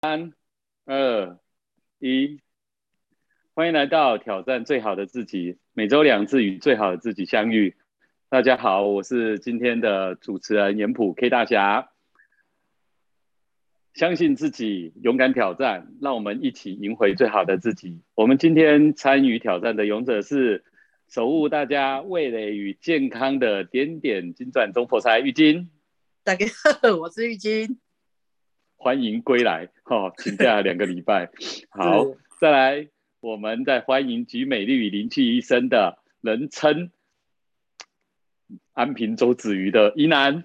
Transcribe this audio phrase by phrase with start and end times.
[0.00, 0.32] 三、
[0.84, 1.40] 二、
[1.98, 2.38] 一，
[3.52, 7.76] 欢迎来到挑战最好的自己，每周两次与最好的自己相遇。
[8.28, 11.90] 大家好，我是今天的主持人严普 K 大侠。
[13.92, 18.00] 相信自己，勇敢挑战，让我们一起赢回最好的自己。
[18.14, 20.64] 我们今天参与挑战的勇者是
[21.08, 25.72] 守护大家味蕾与健康的点点金钻中破财玉金。
[26.22, 26.46] 大家
[26.82, 27.80] 好，我是玉金。
[28.80, 31.28] 欢迎归来，哈，请假两个礼拜。
[31.68, 32.06] 好，
[32.40, 36.92] 再来，我们再欢迎集美丽与灵气一身的人称
[38.74, 40.44] 安平周子瑜的宜南。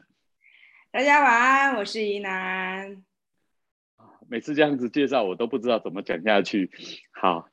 [0.92, 3.04] 大家晚安，我是宜南。
[4.28, 6.72] 每次这样子介绍，我都不知道怎么讲下去。
[7.12, 7.50] 好，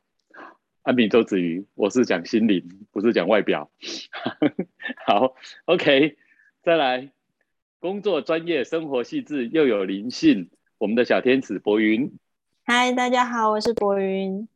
[0.80, 3.70] 安平周子瑜，我是讲心灵，不是讲外表。
[5.06, 6.16] 好，OK，
[6.62, 7.12] 再来，
[7.80, 10.48] 工作专业，生活细致，又有灵性。
[10.80, 12.10] 我们的小天使博云，
[12.64, 14.48] 嗨，大家好，我是博云。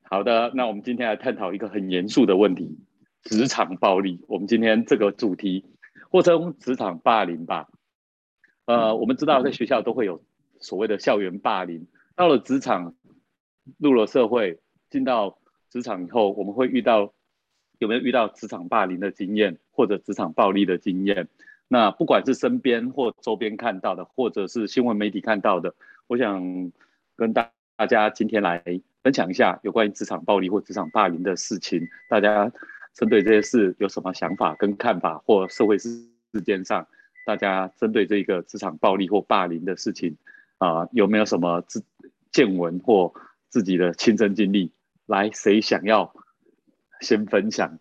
[0.00, 2.78] 好的，那我们今天来探讨一个很严肃的问题——
[3.22, 4.24] 职场暴力。
[4.28, 5.66] 我们今天这个主题，
[6.10, 7.68] 或称职场霸凌吧。
[8.64, 10.24] 呃，我们知道在学校都会有
[10.58, 11.86] 所谓的校园霸凌，
[12.16, 12.94] 到了职场，
[13.76, 14.58] 入了社会，
[14.88, 17.12] 进到职场以后，我们会遇到
[17.78, 21.28] 有没有遇到职场霸凌的经验，或者职场暴力的经验？
[21.68, 25.74] 那不管是身边或周边看到的，或者是新闻媒体看到的，
[26.06, 26.72] 我想
[27.14, 28.62] 跟大大家今天来
[29.02, 31.86] 分享一下有关于职场暴力或职场霸凌的事情。
[32.08, 32.50] 大家
[32.94, 35.90] 针对这些事有什么想法跟看法，或社会事
[36.32, 36.88] 事件上，
[37.26, 40.16] 大家针对这个职场暴力或霸凌的事情
[40.56, 41.84] 啊，有没有什么自
[42.32, 43.12] 见闻或
[43.50, 44.72] 自己的亲身经历？
[45.04, 46.14] 来，谁想要
[47.00, 47.78] 先分享？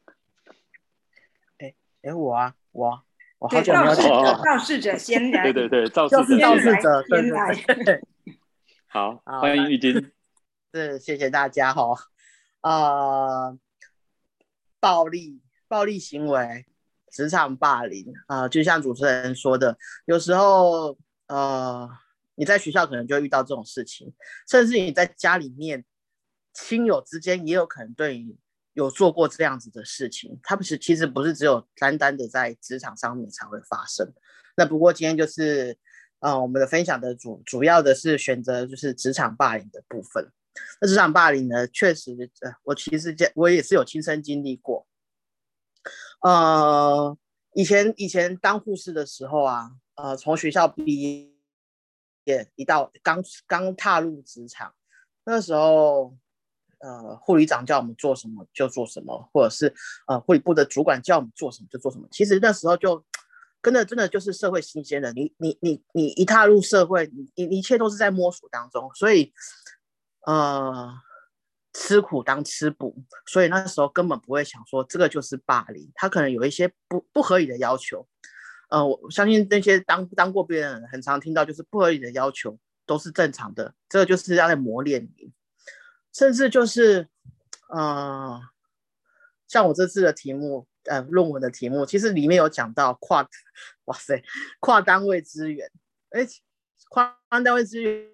[1.58, 3.06] 哎哎，我啊，我。
[3.39, 8.02] 我好久没有讲肇事者先来，对对对，肇事肇事者先来。
[8.89, 9.93] 好，欢迎玉金。
[10.73, 11.93] 是，谢谢大家哈。
[12.61, 13.55] 呃，
[14.80, 16.65] 暴力、暴力行为、
[17.11, 20.97] 职场霸凌啊，就像主持人说的，有时候
[21.27, 21.87] 呃，
[22.33, 24.11] 你在学校可能就会遇到这种事情，
[24.49, 25.86] 甚至你在家里面，
[26.53, 28.36] 亲友之间也有可能对你。
[28.77, 34.14] 有做过这样子的事情，他不是其实不是只有单单的在职场上面才会发生。
[34.55, 35.76] 那不过今天就是，
[36.20, 40.32] 呃，我们的分享的主主要的是选择就是职场霸凌的部分。
[40.80, 44.86] 那职场霸凌呢，确实，呃，我其实我也是有亲身经历过。
[46.21, 47.17] 呃，
[47.54, 51.33] 以前以前当护士的时候啊，呃，从学校毕
[52.26, 54.76] 业一到刚刚踏入职场，
[55.26, 56.15] 那时候。
[56.80, 59.73] 呃，护理长叫我们做什么就做什么，或者是
[60.08, 62.08] 呃护理部的主管叫我们做什么就做什么。
[62.11, 63.04] 其实那时候就
[63.61, 69.33] 跟着真的就是社会新鲜人，你你你你一踏入社会，你你一切都是在摸索当中，所以
[70.26, 70.93] 呃
[71.73, 72.95] 吃苦当吃补，
[73.26, 78.08] 所以那时候根本不会想说这个就是霸凌，他可能有一些不不合理的要求。
[78.70, 85.32] 呃，我相信那些当当过兵的人很常听到就是不合理的要求都是正常的，这个就是要在磨练你。
[86.17, 87.08] 甚至就是，
[87.70, 88.42] 呃，
[89.48, 93.22] 像我这次的题目，呃，论文的题目，其实里面有讲到跨，
[93.86, 94.23] 哇塞，
[94.60, 95.72] 跨单位资源，
[96.10, 96.26] 哎，
[96.89, 98.10] 跨单位资源，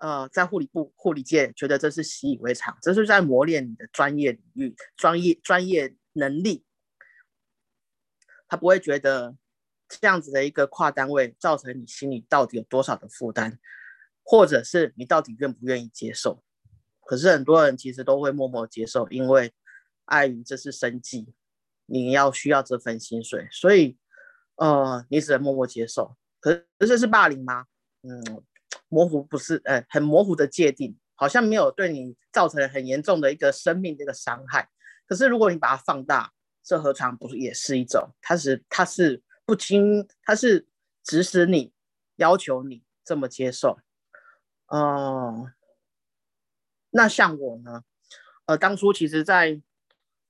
[0.00, 6.64] 呃，在护理部护理界觉得这是习以为常，这是在磨练你的专业领域、专业专业能力，
[8.48, 9.36] 他不会觉得
[9.88, 13.60] 这样子的一个跨单位造成你心里到底有多少的负担，
[14.24, 16.42] 或者是你到底愿不愿意接受。
[17.06, 19.52] 可是很多人其实都会默默接受，因为
[20.06, 21.32] 碍于这是生计，
[21.86, 23.96] 你要需要这份薪水，所以
[24.56, 26.16] 呃，你只能默默接受。
[26.40, 27.66] 可是这是霸凌吗？
[28.02, 28.42] 嗯，
[28.88, 34.68] 模糊不是，呃，很模糊的界定，好像没有对你造成很严重的一个生命的一个伤害。
[35.06, 36.32] 可是如果你把它放大，
[36.64, 38.10] 这何尝不是也是一种？
[38.20, 40.66] 它是它是不经，它是
[41.04, 41.72] 指使你
[42.16, 43.78] 要求你这么接受，
[44.72, 45.52] 嗯。
[46.96, 47.82] 那像我呢，
[48.46, 49.60] 呃，当初其实，在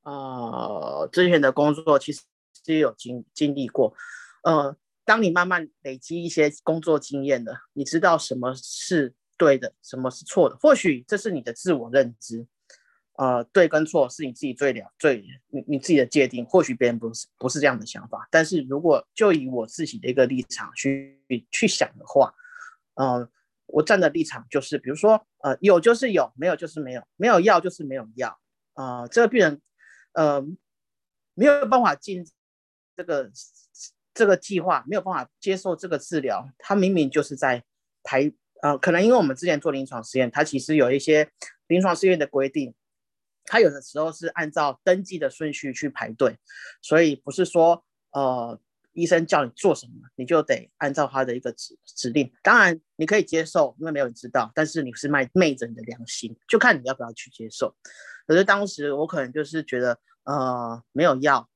[0.03, 2.23] 呃之前的工作，其实
[2.65, 3.95] 是有经经历过。
[4.43, 10.57] 呃，当你慢慢累积一些工作经验的，你知道什么是对的，什么是错的。
[10.57, 12.45] 或许这是你的自我认知，
[13.13, 16.45] 呃，对跟错是你自己最了最你你自己的界定。
[16.47, 21.17] 或许别人不是不是这样的想法，但是如果就以我自己的一个立场去
[21.53, 22.35] 去想的话，
[22.95, 23.31] 嗯。
[23.67, 28.39] 我站的立场就是，比如说，呃，有就是有，没有就是没有，没有药就是没有药，
[28.75, 29.61] 啊，这个病人，
[30.13, 30.45] 呃，
[31.35, 32.25] 没有办法进
[32.97, 33.31] 这个
[34.15, 37.65] 这个计划，没有办法接受这个治疗，他明明就是在
[38.03, 38.33] 排
[38.63, 41.31] 呃，可能因为我们之前做临床实验，它其实有一些
[41.67, 42.75] 临床试验的规定，
[43.45, 46.39] 它有的时候是按照登记的顺序去排队，
[46.81, 48.59] 所以不是说呃
[48.97, 52.33] 医生叫你做什么，你就得按照他的一个指指令。
[52.43, 57.77] 当然你可以接受，因为没有人知道，但是你是卖昧着你的良心，就看你要不要去接受。
[58.27, 61.49] 可是当时我可能就是觉得，呃，没有药，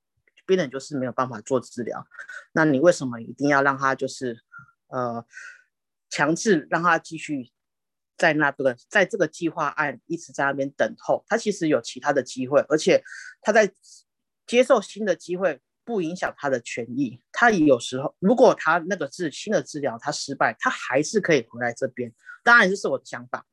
[0.47, 2.07] 病人就是没有办法做治疗，
[2.53, 4.39] 那你为什么一定要让他就是
[4.89, 5.27] 呃？
[6.13, 7.53] 强制让他继续
[8.17, 13.01] 在那个在这个计划案一直在那边等候，他其实有其他的机会，而且
[13.41, 13.73] 他在
[14.45, 15.61] 接受新的机会
[15.91, 17.21] 不影响他的权益。
[17.33, 22.13] 他有时候如果他那个治新的治疗他失败，他还是可以回来这边。
[22.45, 23.45] 当然这是我的想法，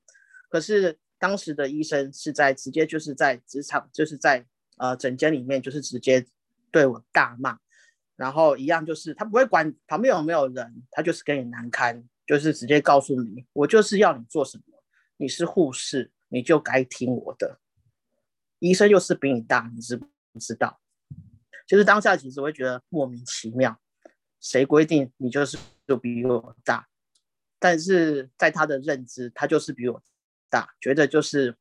[0.50, 4.46] 可是当时的医生是在直接就是在职场就是在
[4.78, 6.26] 呃诊间里面就是直接
[6.72, 7.58] 对我大骂，
[8.16, 12.08] 然后一样就是他不会管旁边有没有人，他就是跟你难堪。
[12.28, 14.64] 就是直接告诉你，我就是要你做什么。
[15.16, 17.62] 你是护士，你就该听我的。
[18.60, 20.06] 医生又是比你大，你知不
[20.38, 20.82] 知道？
[21.68, 23.80] 就是当下其实我会觉得莫名其妙，
[24.40, 26.88] 谁规定你就是就比我大？
[27.60, 30.02] 但是在他的认知，他就是比我
[30.50, 31.56] 大，觉得就是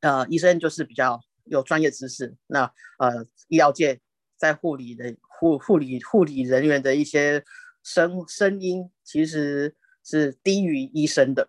[0.00, 2.34] 呃，医生就是比较有专业知识。
[2.46, 2.64] 那
[2.98, 4.00] 呃，医疗界
[4.36, 7.44] 在护理的护护理护理人员的一些。
[7.82, 9.74] 声声音其实
[10.04, 11.48] 是低于医生的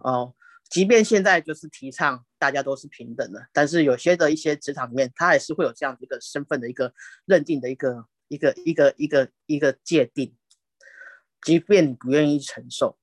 [0.00, 0.34] 哦，
[0.68, 6.92] 即便现在就是提倡大家都是平等的，但是有些的一些职场里面，他还是会有这样的一个身份的一个
[7.24, 10.36] 认定的一个一个一个一个一个界定，
[11.42, 12.98] 即便你不愿意承受，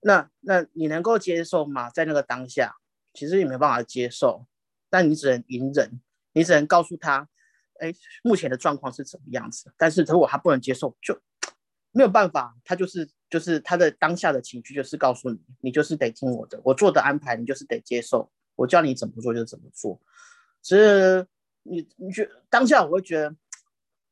[0.00, 1.88] 那那你能够接受吗？
[1.90, 2.76] 在那个当下，
[3.14, 4.46] 其实你没办法接受，
[4.90, 6.00] 但你只能隐忍，
[6.32, 7.28] 你只能告诉他，
[7.80, 7.92] 哎，
[8.22, 11.20] 目前的状况是怎么样子，但是如果他不能接受，就。
[11.90, 20.00] 没有办法，他就是就是他的当下的情绪，就是告诉你，你就是得听我的，我做的安排，你就是得接受，我叫你怎么做就怎么做。
[20.62, 21.26] 其实
[21.62, 23.36] 你你觉当下我会觉得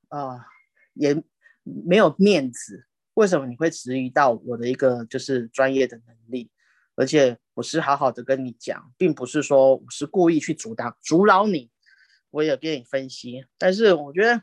[0.09, 0.47] 啊，
[0.95, 1.15] 也
[1.63, 2.87] 没有面子。
[3.15, 6.51] 为什么你会质疑到我的一个就是专业的能力？
[6.95, 11.71] 而且我是好好的跟你讲，并不是说我是故意去阻挡阻挠你，
[12.31, 13.47] 我也跟你分析。
[13.57, 14.43] 但是我觉得，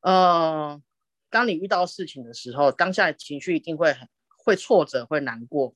[0.00, 0.82] 嗯。
[1.28, 4.08] 当你遇到事情的时候，当下情绪一定会很
[4.38, 5.74] 会挫折，会难过。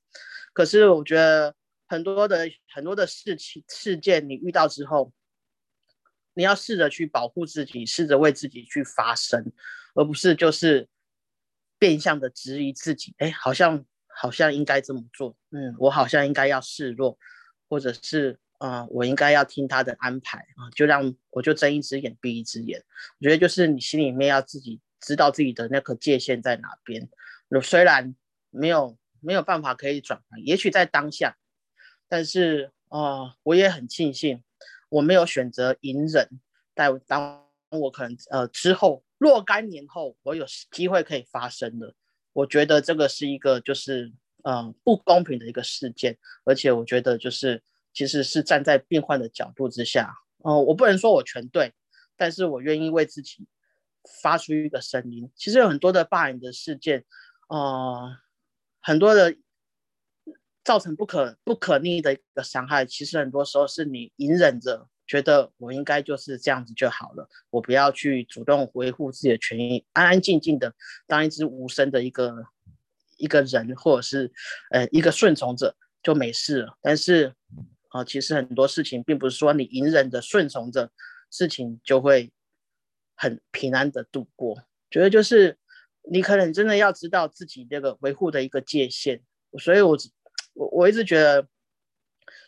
[0.53, 1.55] 可是我觉得
[1.87, 5.13] 很多的很多的事情事件，你遇到之后，
[6.35, 9.53] 你要试着去保护自己，试着为自己去发声，
[9.95, 10.89] 而不是就是
[11.79, 13.15] 变相的质疑自己。
[13.19, 17.19] 哎，好像好像应该这么做，嗯，我好像应该要示弱，
[17.69, 22.83] 或者是啊，我应该要听他的安排啊，就让我就睁一只眼闭一只眼。
[23.19, 24.81] 我觉得就是你心里面要自己。
[25.01, 27.09] 知道自己的那个界限在哪边，
[27.63, 28.15] 虽然
[28.51, 31.37] 没有没有办法可以转换，也许在当下，
[32.09, 34.43] 但是啊，我也很庆幸
[34.89, 36.29] 我没有选择隐忍，
[36.75, 41.95] 在当我可能呃之后若干年后，我有机会可以发生的，
[42.33, 44.13] 我觉得这个是一个就是
[44.43, 47.63] 呃不公平的一个事件，而且我觉得就是
[47.93, 51.73] 其实是站在病患的角度之下，哦，我不能说我全对，
[52.17, 53.47] 但是我愿意为自己。
[54.23, 57.05] 发出一个声音，其实有很多的霸凌的事件，
[57.49, 58.17] 呃，
[58.81, 59.37] 很多的
[60.65, 62.87] 造成不可不可逆的一个伤害。
[62.87, 70.73] 其实很多时候是你隐忍着，觉得我应该就是这样子就好了，我不要去主动维护自己的权益，安安静静的
[71.07, 72.35] 当一只无声的一个
[73.19, 74.33] 一个人，或者是
[74.71, 76.79] 呃一个顺从者就没事了。
[76.81, 77.35] 但是
[77.91, 80.91] 啊，其实很多事情并不是说你隐忍着顺从着，
[81.31, 82.33] 事情就会。
[83.23, 85.59] 很平安的度过，觉得就是
[86.11, 89.21] 你可能真的要知道自己这个维护的一个界限，
[89.59, 89.95] 所以我
[90.55, 91.47] 我我一直觉得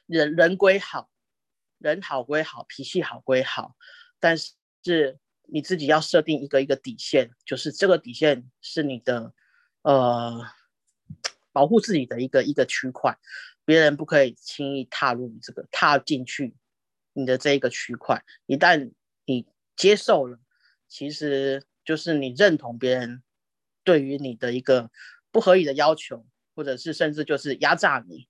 [0.06, 1.10] 人人归好，
[1.76, 3.76] 人好归好，脾气好归好，
[4.18, 9.34] 但是你自己要设定一个一个底线，就是这个底线是你的
[9.82, 10.40] 呃
[11.52, 13.18] 保护自己的一个一个区块，
[13.66, 16.54] 别人不可以轻易踏入你这个踏进去
[17.12, 18.90] 你的这一个区块，一旦
[19.26, 20.38] 你接受了。
[20.92, 23.22] 其实就是你认同别人
[23.82, 24.90] 对于你的一个
[25.30, 28.28] 不合理的要求，或者是甚至就是压榨你。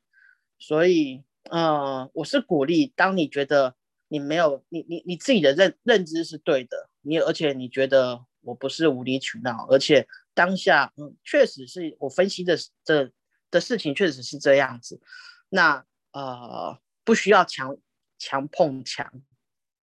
[0.61, 3.75] 所以，呃，我是鼓励，当你觉得
[4.07, 13.11] 你没有你你你自己的认认知是对的，你而且你觉得我不是无理取闹，而且当下嗯确实是我分析的这
[13.51, 15.01] 的事情确实是这样子，
[15.49, 17.77] 那呃不需要强
[18.21, 19.13] 强碰强，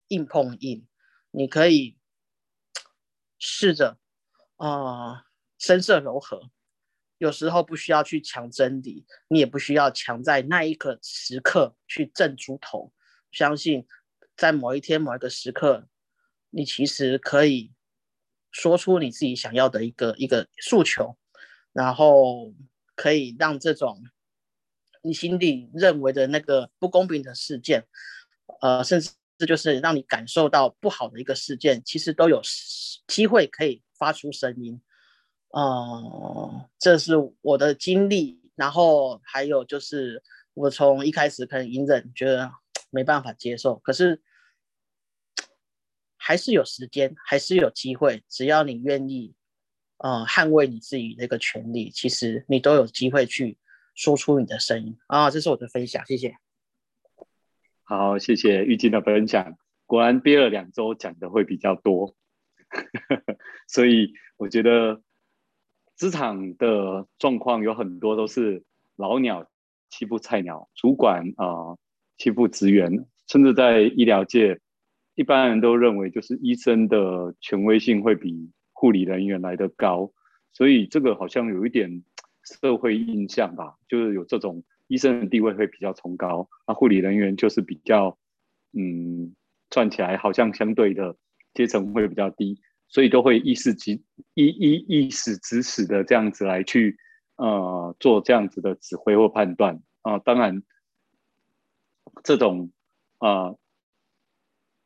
[0.07, 0.87] 硬碰硬，
[1.29, 1.95] 你可以。
[3.45, 3.97] 试着，
[4.55, 5.25] 啊，
[5.59, 6.50] 声色柔和，
[7.17, 12.93] 有时候不需要去抢真理，你也不需要抢在那一个时刻去挣猪头。
[13.33, 13.85] 相信
[14.38, 15.89] 在某一天某一个时刻，
[16.51, 17.73] 你其实可以
[18.50, 21.17] 说出你自己想要的一个一个诉求，
[21.73, 22.53] 然后
[22.95, 24.05] 可以让这种
[25.01, 27.85] 你心里认为的那个不公平的事件，
[28.62, 32.41] 呃，甚至这就是让你感受到不好的一个事件，其实都有
[33.07, 34.81] 机会可以发出声音。
[35.49, 40.23] 哦，这是我的经历，然后还有就是
[40.53, 42.51] 我从一开始可能隐忍，觉得
[42.89, 44.21] 没办法接受，可是
[46.15, 49.35] 还是有时间，还是有机会，只要你愿意，
[49.97, 53.57] 呃，捍卫你自己的一个权利，其实你都有机会去
[53.93, 55.29] 说出你的声音啊。
[55.29, 56.42] 这是我的分享，谢谢。
[57.95, 62.15] 好，谢谢玉晶的分享，果然憋了两周讲的会比较多，
[63.69, 65.01] 所以我觉得。
[65.95, 68.63] 职场的状况有很多都是
[68.95, 69.47] 老鸟
[69.91, 71.77] 欺负菜鸟，主管啊
[72.17, 74.59] 欺负职员，甚至在医疗界，
[75.13, 80.12] 一般人都认为就是医生的权威性会比护理人员来的高，
[80.51, 82.03] 所以这个好像有一点
[82.43, 88.17] 社会印象吧，就是有这种医生的地位会比较崇高，那护理人员就是比较
[88.73, 89.35] 嗯
[89.69, 91.15] 赚起来好像相对的
[91.53, 92.62] 阶层会比较低。
[92.89, 93.93] 所以都会意识指
[94.35, 96.95] 意意意识指使的这样子来去
[97.38, 100.62] 呃做这样子的指挥或判断啊，当然
[102.23, 102.71] 这种
[103.17, 103.55] 啊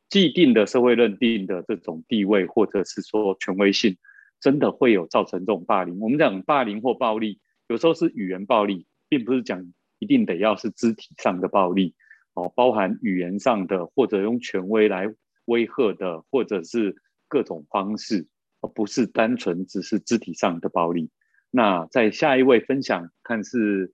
[0.07, 3.97] 既定的社会认定的这种地位或者是说权威性，
[4.39, 5.99] 真的会有造成这种霸凌。
[5.99, 11.95] 我们讲霸凌或暴力，有时候是语言暴力，并不是讲一定得要是肢体上的暴力
[12.33, 15.07] 哦，包含语言上的或者用权威来
[15.45, 16.95] 威吓的，或者是。
[17.29, 18.25] 各种方式，
[18.61, 21.11] 而不是单纯只是肢体上的暴力。
[21.51, 23.91] 那在下一位分享，看是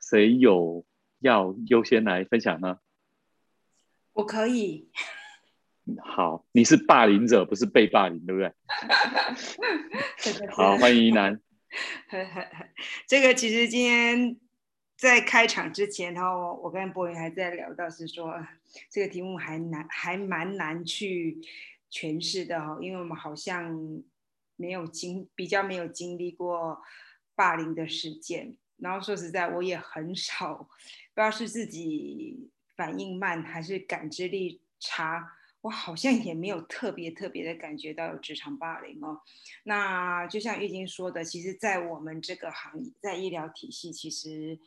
[0.00, 0.86] 谁有
[1.18, 2.78] 要优先来分享呢？
[4.14, 4.88] 我可以。
[6.02, 8.50] 好，你是霸凌者，不是被霸凌，对不对？
[10.56, 11.42] 好，欢迎一楠。
[13.06, 14.38] 这个其实今天
[14.96, 18.34] 在开场之前，然后我跟博云还在聊到，是说
[18.90, 21.40] 这个题目还难，还蛮难去。
[21.94, 23.70] 诠释的哈，因为我们好像
[24.56, 26.80] 没有经比较没有经历过
[27.34, 30.64] 霸凌的事件，然后说实在，我也很少，不
[31.16, 39.20] 知道是自己反应慢还是感知力差，我好像也没有特别特别的感觉到有职场霸凌哦。
[39.64, 44.58] 那就像玉晶说的，其实，在我们这个行业，在医疗体系，其实。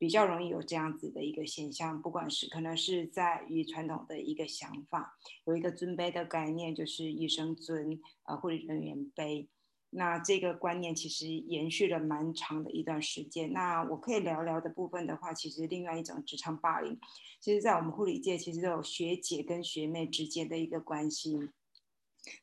[0.00, 9.48] 比较容易有这样子的一个现象，不管是可能是在于传统的一个想法，有一个尊卑的概念，就是医生尊，呃，护理人员卑。
[9.90, 13.52] 那这个观念其实延续了蛮长的一段时间。
[13.52, 16.98] 那我可以聊聊的部分的话，其实另外一种职场霸凌，
[17.38, 21.50] 其实在我们护理界其实都有学姐跟学妹之间的一个关系。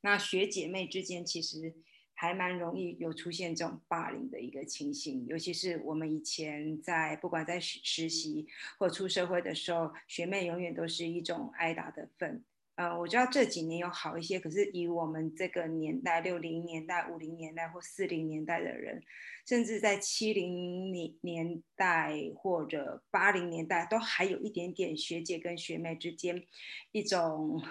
[0.01, 1.73] 那学姐妹之间其实。
[2.19, 8.47] 还蛮容易有出现这种霸凌的一个情形，尤其是我们以前在不管在实实习
[8.79, 12.43] 或出社会的时候，学妹永远都是一种挨打的份。
[12.73, 19.03] 呃，我知道这几年有好一些，可是以我们这个年代，六零年代、五零年代或四零年代的人，
[19.47, 26.43] 甚至在七零年年代或者八零年代，都还有一点点学姐跟学妹之间
[26.91, 27.61] 一种。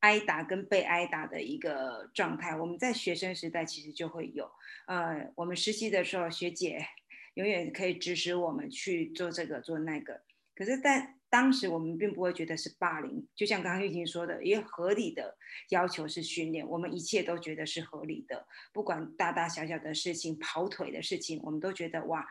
[0.00, 4.50] 挨打跟被挨打的一个状态，我们在学生时代其实就会有。
[4.86, 6.84] 呃，我们实习的时候，学姐
[7.34, 10.22] 永远可以指使我们去做这个做那个。
[10.54, 15.36] 可是，在当时我们并不会觉得是霸凌，就像刚刚玉婷说的，一个合理的
[15.68, 22.26] 要求是训练，我们一切都觉得是合理的，不管大大小小的事情，跑腿的事情，我们都觉得哇。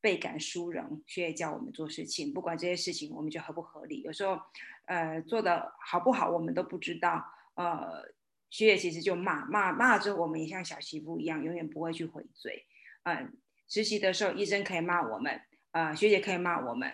[0.00, 4.38] 倍感殊荣，学姐教我们做事情，不管这些事情我们觉得合不合理，有时候，
[4.84, 7.24] 呃，做的好不好我们都不知道。
[7.54, 8.02] 呃，
[8.50, 12.66] 学姐其实就骂骂骂了之后，我们也像小媳妇一样，永远不会去回嘴。
[13.04, 13.32] 嗯，
[13.68, 15.40] 实习的时候，医生可以骂我们，
[15.72, 16.92] 呃，学姐可以骂我们，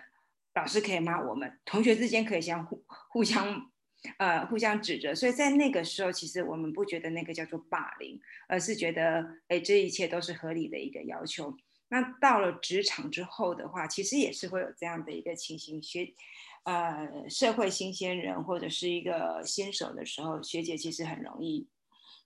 [0.55, 3.71] 老师可以骂我们，同学之间可以相互互相
[4.17, 5.13] 呃互相指责。
[5.13, 11.55] 所以在那个时候，其实我们不觉得那个叫做霸凌，而是觉得，哎，这一切都是合理的一个要求。
[11.93, 15.79] 那到了职场之后的话，其实也是会有这样的一个情形。
[15.79, 16.11] 学，
[16.63, 21.67] 呃，社会新鲜人或者是一个新手的时候，学姐其实很容易，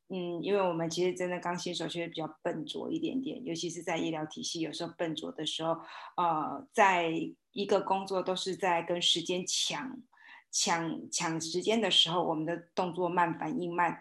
[0.08, 5.74] 嗯，因为我们其实真的刚新手，其实比较笨拙一点点，尤其是在医疗体系，有时候笨拙的时候，
[6.16, 7.12] 呃，在
[7.52, 10.02] 一个工作都是在跟时间抢
[10.50, 14.00] 抢抢时间的时候，我们的动作慢，反应慢。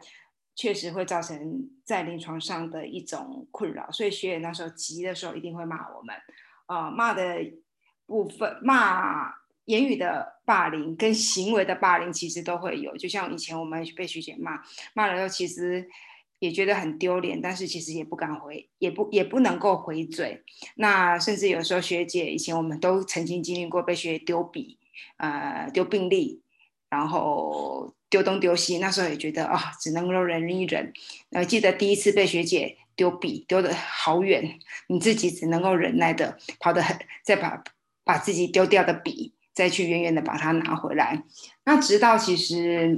[0.56, 6.16] 确实会造成在临床上的一种困扰，所以学员那时候急的时候一定会骂我们，
[6.64, 7.52] 啊，骂的
[8.06, 9.34] 部分骂
[9.66, 14.62] 言语的霸凌跟行为的霸凌其实都会有，就像以前我们被学姐骂，
[14.94, 15.86] 骂了之后其实
[16.38, 20.42] 也觉得很丢脸，但是其实也不敢回，也不也不能够回嘴，
[20.76, 24.78] 那甚至有时候学姐以前我们都曾经经历过被学姐丢笔，
[25.18, 26.42] 呃，丢病历，
[26.90, 27.94] 然后。
[28.08, 30.92] 丢东丢西，那时候也觉得啊，只能够忍一忍。
[31.32, 37.64] 呃，记得第一次被学姐丢笔丢的好远，你自己只能够忍耐的跑得很，再把
[38.04, 41.24] 把自己丢掉的笔再去远远的把它拿回来。
[41.64, 42.96] 那直到其实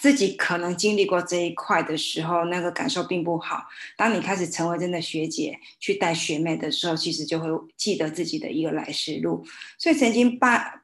[0.00, 3.64] 自己可能经历过这一块的时候，那个感受并不好。
[3.98, 7.46] 当你开始成为真的学姐去带学妹的时候，其实就会
[7.76, 9.44] 记得自己的一个来时路。
[9.78, 10.82] 所以曾经把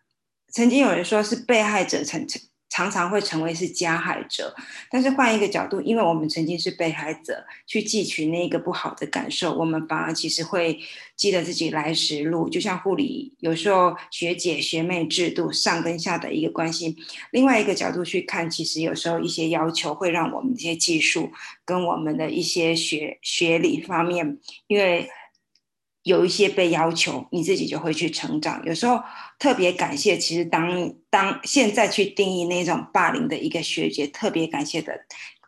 [0.56, 2.40] 曾经有人说是被害者成成。
[2.68, 4.54] 常常会成为是加害者，
[4.90, 10.78] 但是换一个角度，因为我们曾经是被害者，去汲取那个不好的感受，我们反而其实会
[11.16, 12.50] 记得自己来时路。
[12.50, 16.94] 就像护理，有时候学姐学妹制度上跟下的一个关系。
[17.30, 21.30] 另外一个角度去看，其实有时候一些要求会让我们这些技术
[21.64, 25.08] 跟我们的一些学学理方面，因为。
[26.06, 28.64] 有一些被要求，你自己就会去成长。
[28.64, 29.02] 有时候
[29.40, 34.96] 特别感谢，其实当当现在去定义那种霸凌的一个学姐，特别感谢的，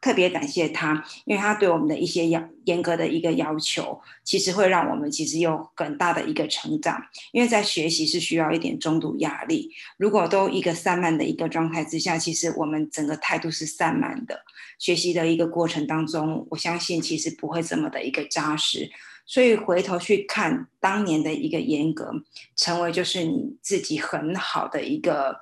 [0.02, 7.00] 特别感谢她，因为她对我们的一些要严格的一个要求，其实会让我们其实有很大的一个成长。
[7.30, 14.40] 因为在学习是需要一点中度压力，如果都一个散漫的一个状态之下，其实我们整个态度是散漫的，
[14.80, 18.90] 学习的一个过程当中，我相信其实不会这么的一个扎实。
[19.28, 22.10] 所以回头去看当年的一个严格，
[22.56, 25.36] 成为就是你自己很好的一个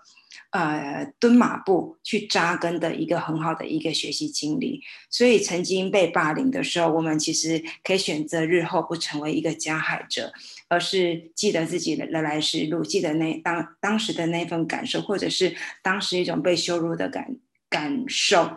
[0.51, 4.83] 呃蹲马步去扎根的一个很好的一个学习经历。
[5.09, 10.33] 所以曾经被霸凌的时候，我们其实可以选择日后不成为一个加害者，
[10.69, 17.37] 而是记得自己的来时路，记得那当当时的那份感受，或者是当时一种被羞辱的感
[17.71, 18.51] 感受。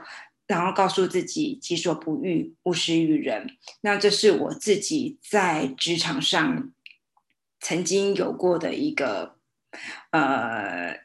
[0.49, 3.51] 然后告诉自己己所不欲，勿施于人。
[3.81, 6.71] 那这是我自己在职场上
[7.59, 9.35] 曾经有过的一个
[10.09, 10.97] 呃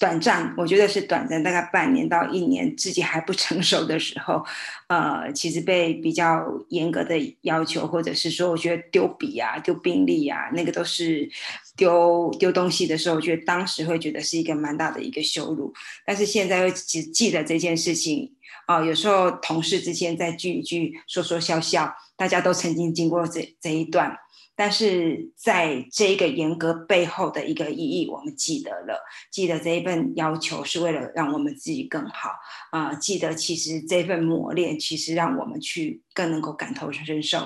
[0.00, 4.44] 短暂，我觉得是短暂，大概半年到一年，自己还不成熟的时候，
[4.88, 11.30] 呃，其实被比较严格的要求，或者是说，我觉得丢笔啊、丢病历啊，那个都是
[11.76, 15.72] 丢丢东西的时候，我觉得当时会觉得是一个蛮大的一个羞辱。
[16.04, 18.34] 但是现在又只记得这件事情。
[18.68, 24.14] 啊，有时候同事之间在聚一聚，说说笑笑，大家都曾经经过这这一段，
[24.54, 32.30] 但是在这个严格背后的一个意义，我们记得了，记得这一份要求是为了让我们自己更好
[32.70, 37.38] 啊，记得其实这份磨练，其实让我们去更能够感同身受，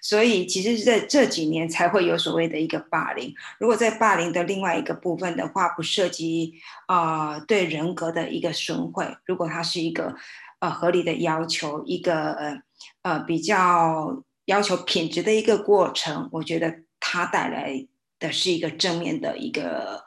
[0.00, 3.34] 所以其实在这几年才会有所谓的一个霸凌。
[3.58, 6.54] 如果在霸凌的另外一个部分的话，不涉及
[6.86, 10.16] 啊对人格的一个损毁，如果它是一个。
[10.60, 12.62] 呃，合理的要求一个呃
[13.02, 17.86] 呃比较要求品质的一个过程，我觉得它带来
[18.18, 20.02] 的是一个正面的一个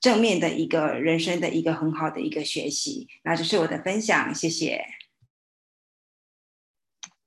[0.00, 3.06] 正面的一个人生的一个很好的一个学习。
[3.22, 4.82] 那这是我的分享，谢谢。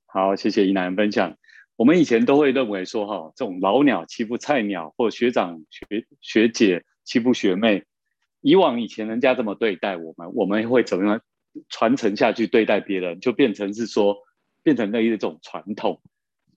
[0.08, 1.38] 好，谢谢怡南分享。
[1.76, 7.84] 我们以前都会认为说，哈，这种老鸟欺负菜鸟，或学长学学姐欺负学妹，
[8.42, 11.22] 以往以前人家这么对待我们，我们会怎么样？
[11.70, 14.18] 传承下去对待别人，就变成是说，
[14.62, 16.02] 变成了一种传统。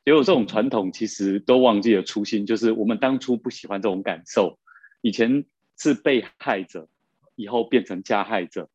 [0.04, 4.58] 结果这种传统其实都忘记了初心，就是我们当初不喜欢这种感受。
[5.00, 5.44] 以前
[5.78, 6.88] 是被害者，
[7.36, 8.68] 以后变成加害者。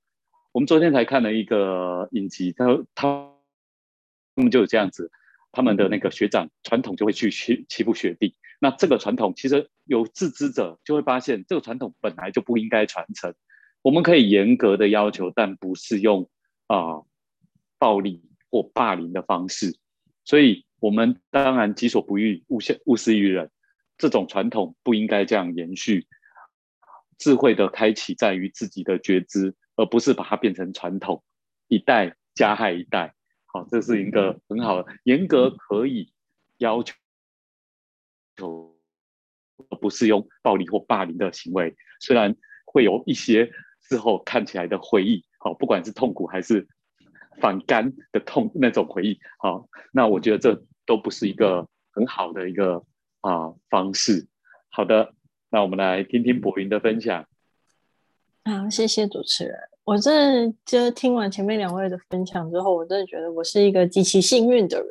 [0.53, 3.33] 我们昨天才看了一个影集，他他
[4.35, 5.11] 他们就有这样子，
[5.53, 8.35] 他们的那个学长传统就会去欺欺负学弟。
[8.59, 13.33] 那这个传统其实有自知者就会发现，这个传统本来就不应该传承。
[13.81, 16.29] 我们可以严格的要求，但不是用
[16.67, 17.03] 啊
[17.77, 19.77] 暴力或霸凌的方式。
[20.25, 23.51] 所以，我们当然己所不欲，勿施勿施于人。
[23.97, 26.07] 这种传统不应该这样延续。
[27.19, 31.23] 智慧的开启在于自己的觉知，而不是把它变成传统，
[31.67, 33.13] 一代加害一代。
[33.53, 36.11] 好，这是一个很好的严格可以
[36.57, 36.93] 要求，
[39.69, 41.77] 而不是用暴力或霸凌的行为。
[42.01, 42.35] 虽然
[42.65, 43.49] 会有一些。
[43.89, 46.65] 之后看起来的回忆，好，不管是痛苦还是
[47.41, 52.85] 反感的痛那种回忆，好，那我觉得这都不是一个很好的一个
[53.19, 54.25] 啊方式。
[54.69, 55.13] 好的，
[55.49, 57.27] 那我们来听听博云的分享。
[58.45, 59.72] 好，谢谢主持人。
[59.85, 64.87] 我真的就听完前面两位的分享之后，我真的觉得我是一个极其幸运的人。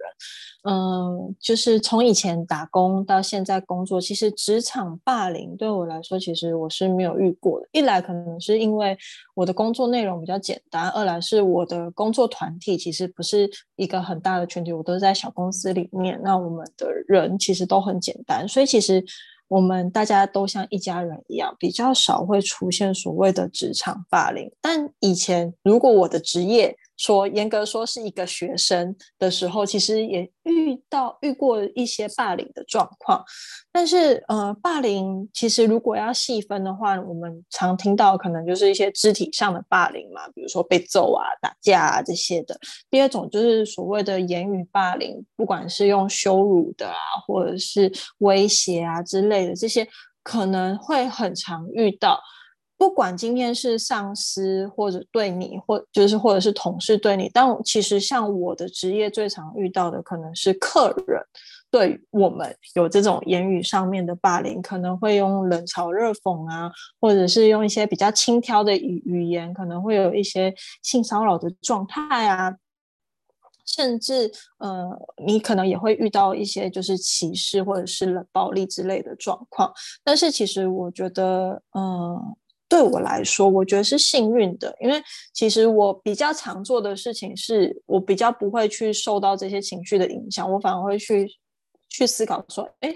[0.64, 7.66] 嗯，就是从以前打工到现在工作，其实职场霸凌对我来说，其实我是没有遇过的。
[7.72, 8.96] 一来可能是因为
[9.34, 19.04] 我的工作内容比较简单，二来是我的工作团体其实不是一个很大的群体，我都是在小公司里面，那我们的人其实都很简单，所以其实。
[19.52, 24.50] 我们大家都像一家人一样，比较少会出现所谓的职场霸凌。
[24.62, 33.24] 但以前，如果我的职业，说严格说是一个学生的时候，其实也遇到遇过一些霸凌的状况。
[33.72, 42.58] 但是，呃，霸凌其实如果要细分的话，我们常听到可能就是一些肢体上的霸凌嘛，比如说被揍啊、打架啊这些的。
[42.90, 49.88] 第二种就是所谓的言语霸凌，不管是用羞辱的啊，或者是威胁啊之类的，这些
[50.22, 52.20] 可能会很常遇到。
[52.82, 61.22] 不管今天是上司或者对你，或就是或者是同事对你，但其实像我的职业最常遇到的可能是客人
[61.70, 72.52] 对我们有这种言语上面的霸凌，可能会用冷嘲热讽啊，或者是用一些比较轻佻的语语言，可能会有一些性骚扰的状态啊，
[73.64, 74.90] 甚至呃，
[75.24, 79.72] 你可能也会遇到一些就是歧视或者是冷暴力之类的状况。
[80.02, 82.34] 但是其实我觉得，嗯。
[82.72, 84.98] 对我来说，我觉得是幸运的，因为
[85.34, 91.30] 其实我比较常做的事情是，我比较不会去受到这些情绪的影响，我反而会去
[91.90, 92.90] 去思考说，哎，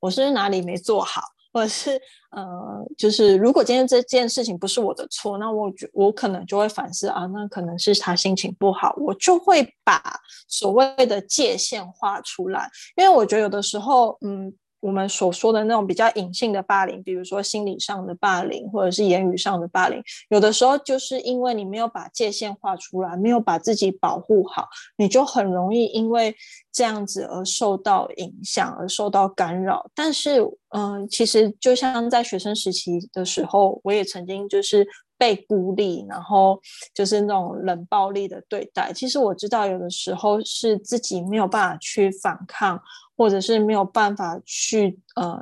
[0.00, 1.98] 我是哪里没做好，或者是
[2.30, 14.54] 呃，就是如果今天这件事情不是我的错，那我觉我可能就会反思啊，那可能是他心情不好，我就会把所谓的界限画出来，因为我觉得有的时候，嗯。
[14.80, 26.34] 我们所说的那种比较隐性的霸凌，比如说心理上的霸凌，或者是言语上的霸凌，有的时候就是因为你没有把界限画出来，没有把自己保护好，你就很容易因为
[26.72, 29.90] 这样子而受到影响，而受到干扰。
[29.94, 34.86] 但是，嗯，其实就像在学生时期的时候，我也曾经就是
[35.18, 36.60] 被孤立，然后
[36.94, 38.92] 就是那种冷暴力的对待。
[38.92, 42.80] 其实我知道，有的时候是自己没有办法去反抗。
[43.16, 45.40] 或者是没有办法去呃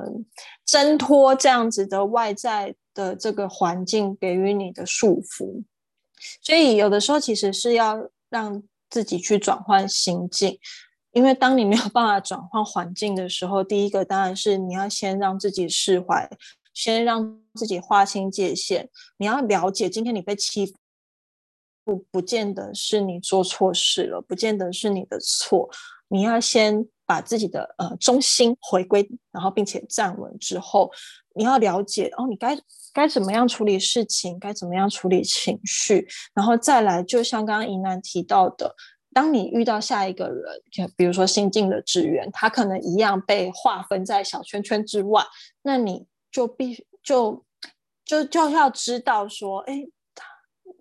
[0.65, 5.63] 挣脱这样子的外在的这个环境给予你的束缚，
[6.41, 10.57] 所以有的时候其实是要让自己去转换心境，
[11.11, 16.29] 因为当你没有办法转换环境的时候，第一个当然是你要先让自己释怀，
[16.73, 20.73] 先让自己划清界限，你要了解今天你被欺负，
[21.83, 25.69] 不不见得是你做错事了，不见得是你的错，
[26.07, 26.87] 你要先。
[27.05, 30.91] 把自己的呃中心回归，然后并且站稳之后，
[31.35, 32.57] 你要了解哦，你该
[32.93, 38.75] 该怎么样处理事情，该怎么样处理情绪，然后再来，就像刚刚怡楠提到的，
[39.13, 45.23] 当你遇到下一个人，就比如说新进的职员，他可能一样被划分在小圈圈之外，
[45.61, 47.45] 那你就必就
[48.03, 49.87] 就就要知道说，哎。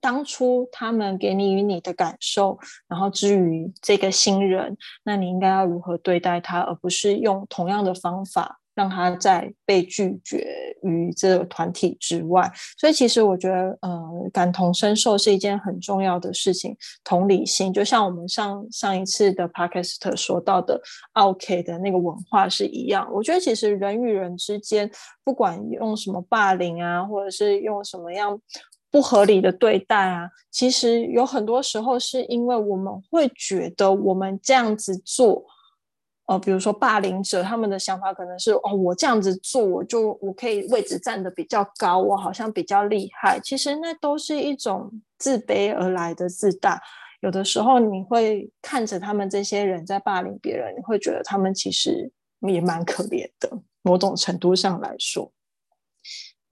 [0.04, 12.52] 当初他们给你与你的感受，然后至于这个新人，那你应该要如何对待他，而不是用同样的方法让他在被拒绝于这个团体之外。
[12.76, 16.76] 所以，其实我觉得，呃，感同身受是一件很重要的事情。
[17.02, 20.78] 同理心，就像我们上上一次的 podcast 说到的
[21.14, 23.08] ，OK 的那个文化是一样。
[23.10, 24.90] 我觉得，其实人与人之间，
[25.24, 28.38] 不管用什么霸凌啊，或者是用什么样。
[28.94, 35.44] 不合理的对待啊，其实有很多时候是因为我们会觉得我们这样子做，
[36.26, 43.40] 呃，比如说霸凌者他们的想法可能是哦，我这样子做，我就我可以位置站得比较高，我好像比较厉害。
[43.42, 46.80] 其实那都是一种自卑而来的自大。
[47.20, 53.50] 有的时候你会看着他们这些人在霸凌别人，你会觉得他们其实也蛮可怜的，
[53.82, 55.32] 某种程度上来说，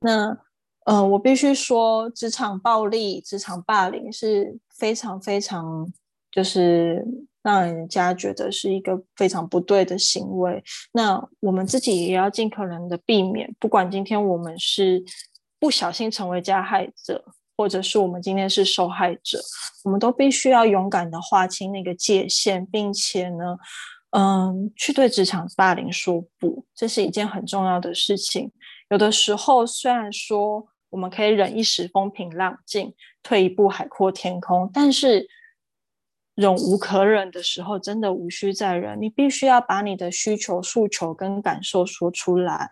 [0.00, 0.36] 那。
[0.84, 5.92] 嗯，我必须说，职场暴力、职场霸凌是非常非常，
[6.30, 7.06] 就是
[7.42, 10.62] 让人家觉得是一个非常不对的行为。
[10.92, 15.02] 那我们自己也要尽可能的避免，不管今天我们是
[15.60, 17.24] 不小心成为加害者，
[17.56, 19.40] 或者是我们今天是受害者，
[19.84, 23.56] 我们都必须要勇敢的划清那个界限，并且呢，
[24.10, 28.50] 嗯，去对职场霸凌说不，这是一件很重要的事情。
[28.90, 34.70] 有的时候，虽然说，我们可以忍一时风平浪静，退一步海阔天空。
[34.72, 35.26] 但是
[36.34, 39.00] 忍无可忍的时候，真的无需再忍。
[39.00, 42.70] 你必须要把你的需求、诉求跟感受说出来。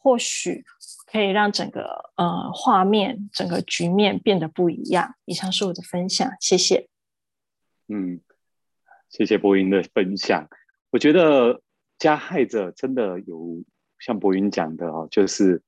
[0.00, 0.64] 或许
[1.06, 5.16] 可以让整个呃画面、整个局面变得不一样。
[5.26, 6.88] 以上是我的分享，谢谢。
[7.88, 8.20] 嗯，
[9.10, 10.48] 谢谢博云的分享。
[10.90, 11.60] 我觉得
[11.98, 13.62] 加害者真的有
[13.98, 15.62] 像博云讲的哦，就是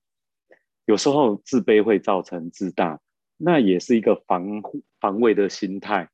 [0.86, 3.00] 有时候自卑会造成自大，
[3.36, 4.62] 那也是一个防
[5.00, 6.10] 防卫的心态。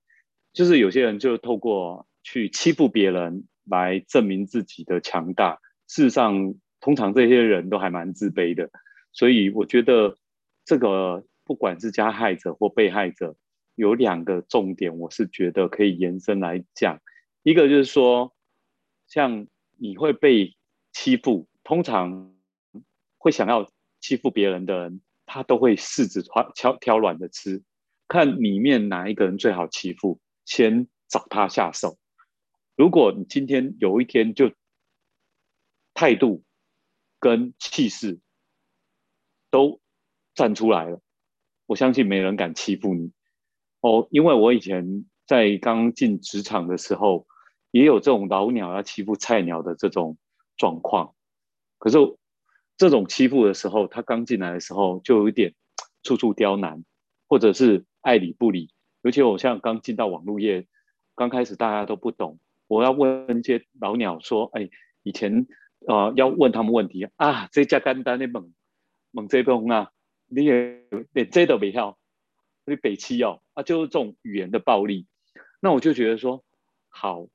[0.52, 5.58] 就是有些人就透过去欺负别人来证明自己的强大。
[5.86, 8.70] 事实上，通常这些人都还蛮自卑的。
[9.12, 10.16] 所以我觉得
[10.64, 13.36] 这个不管是加害者或被害者。
[13.78, 16.98] 有两个重点，我是觉得可以延伸来讲。
[17.42, 18.34] 一个就是说，
[19.06, 20.56] 像你会被
[20.94, 22.34] 欺负，通常
[23.18, 23.70] 会想要
[24.06, 27.64] 欺负别人的人，他都会柿子挑挑挑软的吃，
[28.06, 31.98] 看里面哪一个人最好欺负，先找他下手。
[32.76, 34.52] 如果你今天有一天就
[35.92, 36.44] 态度
[37.18, 38.20] 跟气势
[39.50, 39.80] 都
[40.36, 41.00] 站出来了，
[41.66, 43.10] 我相信没人敢欺负你。
[43.80, 47.26] 哦，因为我以前在刚进职场的时候，
[47.72, 50.16] 也有这种老鸟要欺负菜鸟的这种
[50.56, 51.16] 状况。
[51.78, 51.98] 可是
[52.76, 55.54] 这种欺负的时候，他刚进来的时候就有一点
[56.02, 56.84] 处处刁难，
[57.28, 58.70] 或者是爱理不理。
[59.02, 60.66] 尤其我像刚进到网络业，
[61.14, 64.68] 刚开始大家都不懂，我要问一些老鸟说：“哎，
[65.02, 65.46] 以前
[65.86, 68.52] 呃要问他们问题啊，这家干单的猛
[69.10, 69.90] 猛这帮啊，
[70.26, 71.98] 你也连这都没晓。”
[72.68, 75.06] 你北七哦，啊，就是这种语言的暴力。
[75.60, 76.44] 那我就觉得说，
[76.88, 77.28] 好，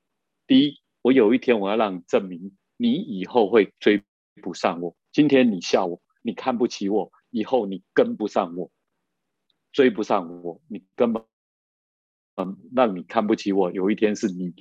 [0.45, 4.03] 第一，我有一天我要让你证明，你以后会追
[4.41, 4.93] 不上我。
[5.11, 8.71] 今天你笑我，你看不起我，以后你跟不上我，
[9.71, 11.23] 追不上我，你根本，
[12.35, 13.71] 嗯，让你看不起我。
[13.71, 14.53] 有一天是你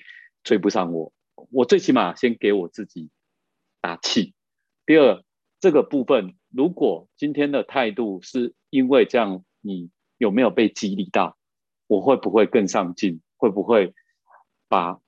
[0.42, 1.12] 追不上我，
[1.50, 3.10] 我最起码先给我自己
[3.80, 4.34] 打气。
[4.86, 5.24] 第二，
[5.60, 9.90] 这个部分，如果今天的态度是因为这样，你。
[10.20, 11.38] 有没有被激励到？
[11.86, 13.22] 我会不会更上进？
[13.38, 13.94] 会不会
[14.68, 15.00] 把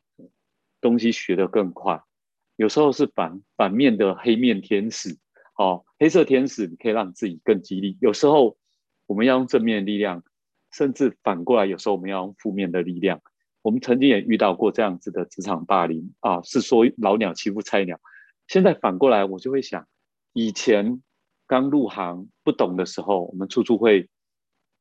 [0.80, 2.02] 东西学得更快？
[2.56, 5.18] 有时候是反反面的黑面天使，
[5.62, 7.96] 哦，黑色天使，你可以让自己更激励。
[8.00, 8.56] 有时候
[9.06, 10.24] 我们要用正面的力量，
[10.72, 13.20] 甚至反过来，有时候我们要用负面的力量。
[13.62, 18.00] 我们曾经也遇到过这样子的职场霸凌啊，是说老鸟欺负菜鸟。
[18.48, 19.86] 现在反过来，我就会想，
[20.32, 21.00] 以前
[21.46, 24.08] 刚入行不懂的时候，我们处处会。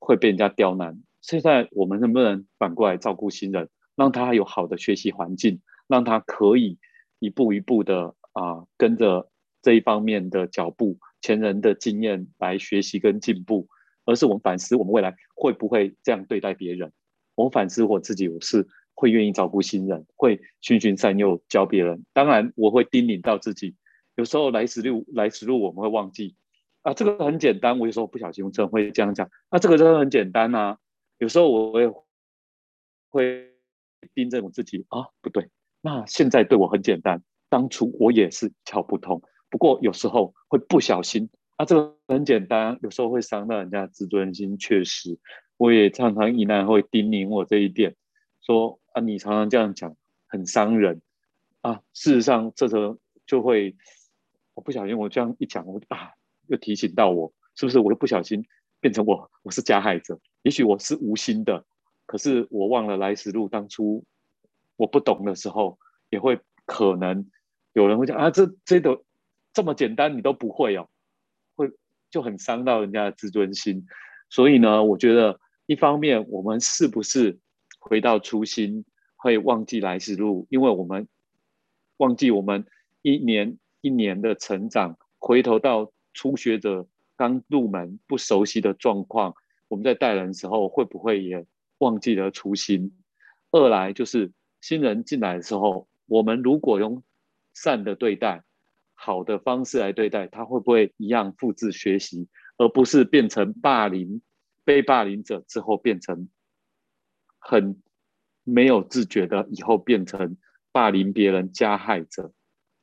[0.03, 0.99] 会被人家刁难。
[1.21, 6.79] 现在我们能不能反过来照顾新人，让他有好的学习环境，让他可以
[7.19, 9.29] 一步一步的啊跟着
[9.61, 13.67] 这一方面的脚步、前人的经验来学习跟进步？
[14.03, 16.91] 而是我们反思，我们未来会不会这样对待别人？
[17.35, 22.03] 我反思我自己，我是会愿意照顾新人，会循循善诱教别人。
[22.11, 23.75] 当然，我会叮咛到自己，
[24.15, 26.35] 有时候来时路来时路，我们会忘记。
[26.81, 27.77] 啊，这个很简单。
[27.77, 29.29] 我有时候不小心真会这样讲。
[29.51, 30.77] 那这个真的很简单呐。
[31.19, 31.87] 有时候我也
[33.09, 33.51] 会
[34.15, 35.47] 盯着我自己啊，不对。
[35.81, 39.21] 那现在对我很简单，当初我也是一窍不通。
[39.51, 42.79] 不过有时候会不小心啊，这个很简单。
[42.81, 45.19] 有时候会伤到人家自尊心，确实，
[45.57, 47.95] 我也常常依然会叮咛我这一点，
[48.41, 49.95] 说啊，你常常这样讲
[50.27, 51.03] 很伤人
[51.61, 51.81] 啊。
[51.93, 53.75] 事实上，这时候就会，
[54.55, 56.13] 我不小心我这样一讲，我啊。
[56.47, 58.43] 又提醒到我，是不是我又不小心
[58.81, 59.31] 变成我？
[59.43, 60.19] 我是加害者？
[60.41, 61.63] 也许我是无心的，
[62.05, 63.47] 可是我忘了来时路。
[63.47, 64.03] 当初
[64.75, 67.29] 我不懂的时候，也会可能
[67.71, 69.01] 有人会讲啊，这这个
[69.53, 70.89] 这么简单你都不会哦，
[71.55, 71.71] 会
[72.09, 73.85] 就很伤到人家的自尊心。
[74.29, 77.39] 所以呢，我觉得一方面我们是不是
[77.79, 78.85] 回到初心，
[79.15, 80.47] 会忘记来时路？
[80.49, 81.07] 因为我们
[81.97, 82.65] 忘记我们
[83.01, 85.91] 一年一年的成长，回头到。
[86.13, 86.85] 初学者
[87.15, 89.33] 刚入门不熟悉的状况，
[89.69, 91.45] 我们在带人时候会不会也
[91.77, 92.91] 忘记了初心？
[93.51, 97.01] 二来就是新人进来的时候，我们如果用
[97.53, 98.43] 善的对待、
[99.03, 104.21] 好的方式来对待，他会不会一样复制学习，而不是变成霸凌
[104.63, 106.29] 被霸凌者之后变成
[107.39, 107.81] 很
[108.43, 110.37] 没有自觉的，以后变成
[110.71, 112.31] 霸凌别人加害者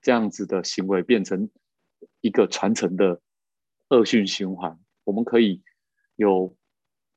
[0.02, 1.48] 这样子的行为变成？
[2.20, 3.20] 一个传承的
[3.88, 5.62] 恶性循环，我们可以
[6.14, 6.56] 有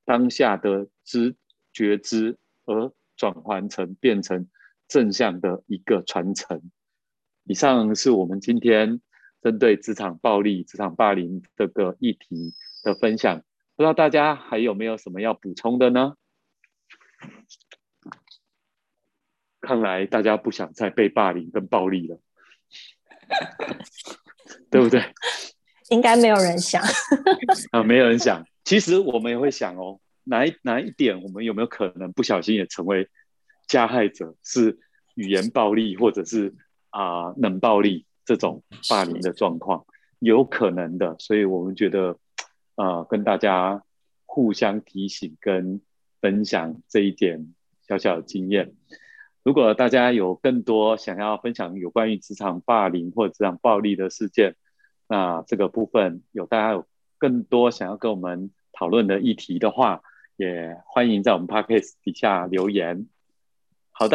[0.05, 1.35] 当下的知
[1.71, 4.47] 觉知，而转换成变成
[4.87, 6.71] 正向的一个传承。
[7.51, 9.01] 以上是我们今天
[9.41, 13.43] 针对职场暴力、职场霸凌这个议题的分享。
[13.75, 16.13] 不知道大家还有没有什么要补充的呢？
[19.59, 22.21] 看来大家不想再被霸凌跟暴力了。
[24.69, 25.03] 对不对？
[25.89, 26.81] 应该没有人想
[27.71, 28.45] 啊，没有人想。
[28.63, 33.09] 其实我们也会想哦，哪一哪一点，我们有没有可能不小心也成为
[33.67, 34.37] 加害者？
[34.41, 34.79] 是
[35.15, 36.55] 语言暴力，或者是
[36.91, 39.85] 啊冷暴力这种霸凌的状况，
[40.19, 41.17] 有可能的。
[41.19, 42.17] 所以我们觉得，
[42.75, 43.83] 呃，跟大家
[44.25, 45.81] 互相提醒跟
[46.21, 47.53] 分享这一点
[47.87, 48.73] 小小的经验。
[49.43, 54.55] 如果大家有更多想要分享有关于职场霸凌或者职场暴力的事件，
[55.07, 56.85] 那这个部分有大家有
[57.17, 60.01] 更多想要跟我们讨论的议题的话，
[60.37, 63.07] 也欢迎在我们 podcast 底下留言。